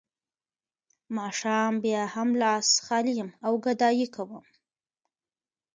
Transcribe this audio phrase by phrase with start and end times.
[1.17, 4.45] ماښام بیا هم لاس خالي یم او ګدايي کوم